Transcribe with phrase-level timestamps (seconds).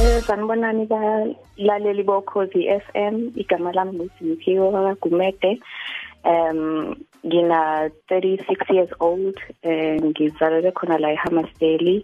[0.00, 5.60] Eh sanibonani balaleli bokhozi FM igama lami nguSiphiwe kaGumede
[6.24, 6.94] um
[7.26, 11.94] ngina 36 years old eh ngizalelwe khona la eHammersdale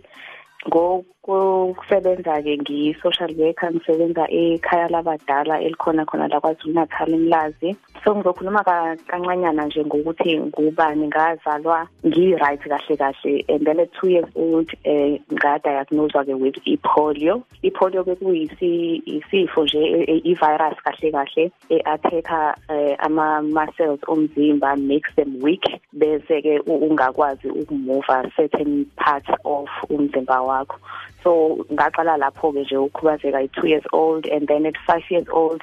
[0.69, 7.77] ngokusebenza ke ngiyi-social worker ngisebenza ekhaya labadala elikhona khona la KwaZulu Natal emlazi.
[8.05, 14.31] So ngizokhuluma kancanyana nje ngokuthi ngubani ngazalwa ngi-right kahle kahle and then at two years
[14.37, 17.43] old um ngadiagnoswa ke with i-polio.
[17.63, 27.49] I-polio bekuyisifo nje i-virus kahle kahle e-attack-a um ama-muscles omzimba makes them weak bese-ke ungakwazi
[27.49, 30.79] ukumuva certain parts of umzimba wakho.
[31.27, 35.63] So ngaqala lapho ke nje ukhubazeka i2 years old and then at 5 years old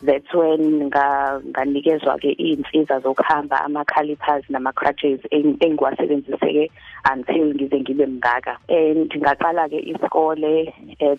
[0.00, 6.70] that's when nganikezwa ke izinsiza zokuhamba ama calipers nama crutches engiwasebenzise ke
[7.12, 8.56] until ngize ngibe mngaka.
[8.68, 11.18] And ngaqala ke isikole at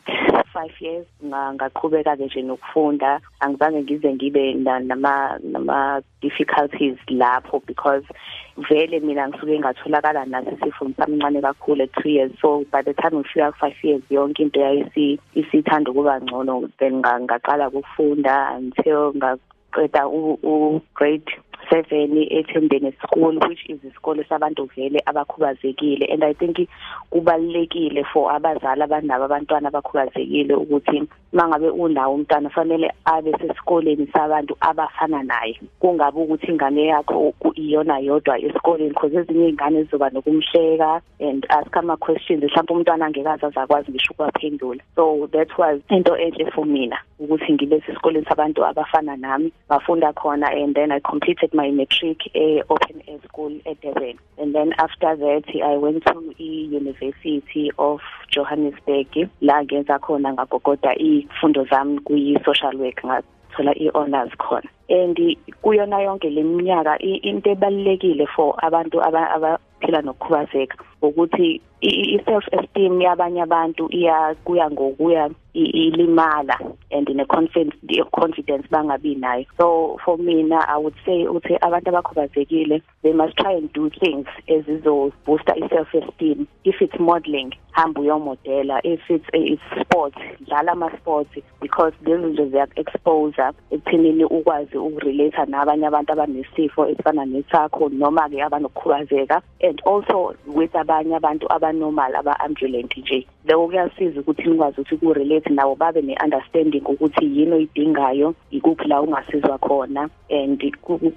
[0.54, 3.20] 5 years ngaqhubeka ke nje nokufunda.
[3.40, 8.04] Angizange ngize ngibe nama nama difficulties lapho because
[8.58, 12.32] vele mina ngisuke ngatholakala naso isifo ngisamncane kakhulu at 2 years.
[12.42, 16.70] So by the time ngifika ku 5 years yonke into yayisi isithanda ukuba ngcono.
[16.80, 21.32] Then ngaqala ukufunda until ngaqeda u grade
[21.72, 26.14] 7 eThembeni school which is isikole sabantu vele abakhubazekile.
[26.14, 26.70] And i think
[27.12, 35.24] kubalekile for abazali abanabo abantwana abakhubazekile ukuthi mangabe unawo umntwana fanele abe sesikoleni sabantu abafana
[35.24, 35.60] naye.
[35.80, 41.98] Kungabe ukuthi ingane yakho iyona yodwa esikoleni because ezinye izingane zizoba nokumhleka and ask ama
[41.98, 46.98] questions mhlawumbe umntwana angekaza zakwazi ngisho ukwaphendula so that was into enhle for mina.
[47.20, 49.52] Ukuthi ngibe sesikoleni sabantu abafana nami.
[49.70, 54.54] Ngafunda khona and then i completed my matric e open air school at Durban and
[54.56, 59.30] then after that i went to e university of Johannesburg.
[59.42, 64.70] La ngenza khona ngagogoda izifundo zami kuyi social work ngathola i-honors khona.
[64.90, 65.18] And
[65.64, 70.78] kuyona yonke leminyaka into ebalekile for abantu abaphila nokukhubazeka.
[71.08, 76.58] Ukuthi i-self esteem yabanye abantu iya kuya ngokuya ilimala
[76.92, 79.46] and ne confidence bangabi nayo.
[79.58, 84.28] So for mina i would say uthi abantu abakhubazekile they must try and do things
[84.48, 88.80] ezizo booster i-self esteem if it's modeling hamba uyomodela.
[88.84, 91.30] If it's it's sports dlala ama sports
[91.62, 93.42] because lezi nje ziya expose
[93.72, 99.42] ekuthenini ukwazi ukurelate nabanye abantu abanesifo esifana nesakho noma ke abanokukhubazeka.
[99.62, 103.26] And also with abanye abantu abanormal aba-ambulant nje.
[103.48, 109.58] Lokho kuyasiza ukuthi nikwazi ukuthi ku-relate nabo babe ne-understanding ukuthi yini oyidingayo ikuphi la ungasizwa
[109.58, 110.62] khona and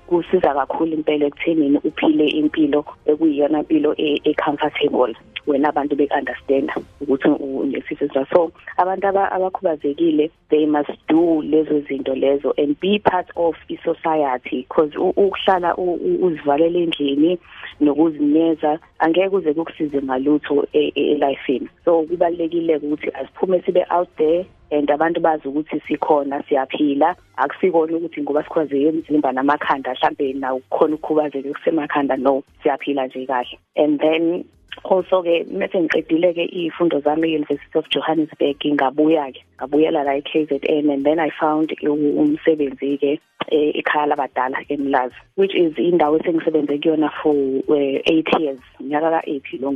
[0.08, 5.14] kusiza kakhulu impela ekuthenini uphile impilo ekuyiyona mpilo e-comfortable
[5.46, 6.70] wena abantu bek-understand
[7.00, 13.56] ukuthi unesifo so abantu abakhubazekile they must do lezo zinto lezo and be part of
[13.68, 17.38] i-society because ukuhlala uzivalela endlini
[17.80, 25.20] nokuzinyeza angeke kuze kukusize ngalutho elifeni so kubalekile ukuthi asiphume sibe out there and abantu
[25.20, 27.16] bazi ukuthi sikhona siyaphila.
[27.36, 33.58] Akusikona ukuthi ngoba sikhwazeke emzimba namakhanda mhlambe nawo kukhona ukukhubazeka kusemakhanda no siyaphila nje kahle.
[33.76, 34.44] And then
[34.84, 40.92] also ke mase ngiqedile ke izifundo zami e-University of Johannesburg ngabuya ke ngabuyela la e-KZN
[40.92, 43.20] and then I found umsebenzi ke
[43.52, 49.70] ekhaya labadala eMlazi which is indawo esengisebenze kuyona for 8 years nyaka ka8 lo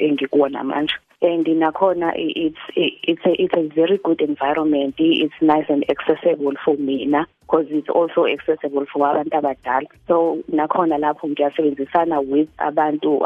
[0.00, 0.94] engikuwona manje.
[1.24, 4.94] And nakhona it's it's a, it's a very good environment.
[4.98, 9.86] It's nice and accessible for mina because it's also accessible for abantu abadala.
[10.06, 13.20] So nakhona lapho ngiyasebenzisana with abantu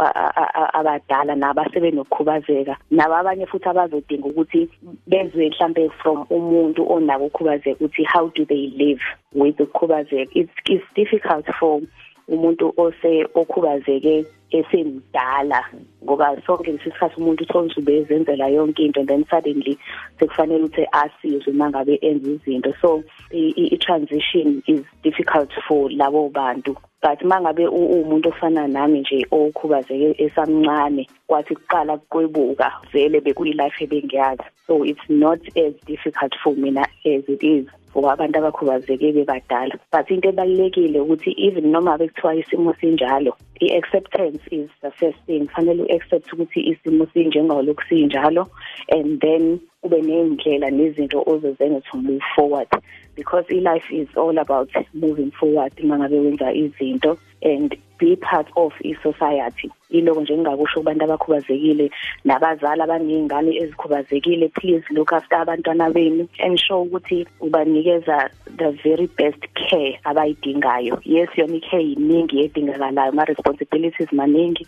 [0.74, 4.68] abadala nabasebe nokukhubazeka nabo abanye futhi abazodinga ukuthi
[5.06, 9.02] bezwe mhlambe from umuntu onabo ukukhubazeka ukuthi how do they live
[9.34, 11.80] with ukukhubazeka it's, it's difficult for
[12.28, 15.60] umuntu ose okhubazeke esemdala
[16.04, 19.78] ngoba sonke lesikhathi umuntu uthola ube ezenzela yonke into and then suddenly
[20.18, 22.72] sekufanele ukuthi asizwe mangabe enza izinto.
[22.80, 23.02] So
[23.32, 26.76] i-transition is difficult for labo bantu.
[27.02, 34.42] But mangabe umuntu ofana nami nje okhubazeke esamncane kwathi kuqala kwebuka vele bekuyilife ebengiyazi.
[34.66, 37.66] So it's not as difficult for mina as it is.
[37.98, 39.74] For abantu abakhubazeke bebadala.
[39.90, 45.48] But into ebalekile ukuthi even noma bekuthiwa isimo sinjalo i-acceptance is the first thing.
[45.48, 48.48] Fanele u-accept ukuthi isimo sinjengalo kusinjalo
[48.88, 52.68] and then ube nendlela nezinto ozozenza to move forward.
[53.16, 59.70] Because i-life is all about moving forward mangabe wenza izinto and be part of i-society.
[59.90, 61.90] Iloko nje ngingakusho kubantu abakhubazekile
[62.24, 64.48] nabazali abaney'ngane ezikhubazekile.
[64.48, 71.00] Please look after abantwana benu ensure ukuthi ubanikeza the very best care abayidingayo.
[71.04, 74.66] Yes yona i-care yiningi edingakalayo ama-responsibilities maningi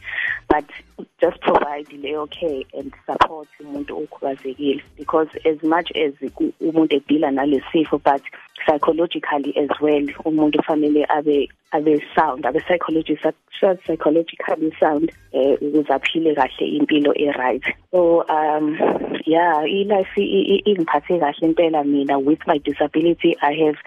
[0.49, 0.65] but
[1.21, 4.83] just provide leyo care and support umuntu okhubazekile.
[4.97, 6.15] Because as much as
[6.61, 8.23] umuntu edila nalesifo but
[8.67, 10.07] psychologically as well.
[10.25, 13.27] Umuntu fanele abe abe sound abe psychologist
[13.61, 17.63] psychologically sound eh ukuze aphile kahle impilo e right
[17.93, 18.77] so um
[19.27, 22.19] yeah i life ingiphathe kahle impela mina.
[22.19, 23.79] With my disability i have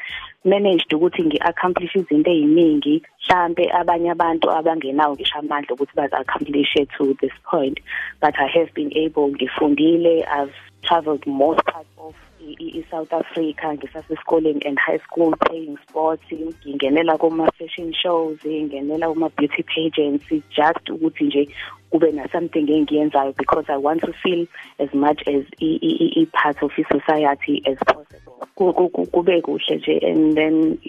[0.46, 3.02] managed ukuthi ngi-accomplish izinto ey'ningi.
[3.22, 7.80] Mhlampe abanye abantu abangenawo ngisho amandla ukuthi bazi-accomplish to this point.
[8.22, 12.14] But i have been able ngifundile i've traveled most parts of
[12.60, 19.64] i-South Africa ngisasesikoleni and high school playing sports ngingenela kuma fashion shows ngingenela kuma beauty
[19.64, 21.50] pageants just ukuthi nje
[21.90, 24.48] kube na something engiyenzayo because I want to feel
[24.80, 28.33] as much as i part of the society as possible.
[28.56, 30.00] Kube kuhle nje.
[30.04, 30.80] And then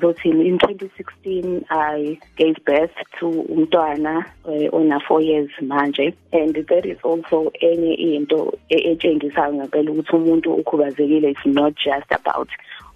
[0.00, 6.14] voting in 2016 I gave birth to umntwana uh, ona 4 years manje.
[6.32, 12.48] And there is also enye into etshengisayo ngempela ukuthi umuntu ukhubazekile it's not just about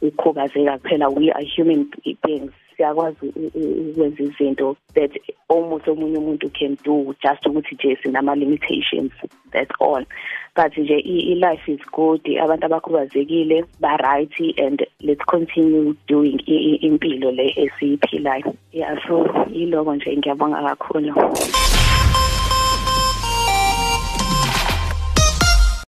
[0.02, 1.08] ukukhubazeka kuphela.
[1.08, 1.90] We are human
[2.22, 2.52] beings.
[2.76, 3.26] Siyakwazi
[3.90, 5.11] ukwenza izinto that
[5.49, 9.12] almost omunye umuntu can do just ukuthi nje sinama limitations
[9.52, 10.05] that's all.
[10.55, 16.38] But nje i-life is good abantu abakhubazekile ba right and let's continue doing
[16.81, 18.55] impilo le esiyiphilayo.
[18.73, 21.14] Yeah so yiloko nje ngiyabonga kakhulu.